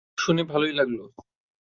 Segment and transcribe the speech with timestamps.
[0.17, 1.03] শুনে ভালোই লাগলো।